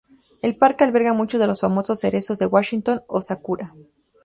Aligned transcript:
El 0.41 0.55
parque 0.57 0.83
alberga 0.83 1.13
muchos 1.13 1.39
de 1.39 1.45
los 1.45 1.61
famosos 1.61 1.99
cerezos 1.99 2.39
de 2.39 2.47
Washington, 2.47 3.03
o 3.07 3.21
sakura. 3.21 3.75